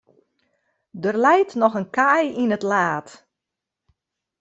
[1.03, 3.07] Der leit noch in kaai yn it laad.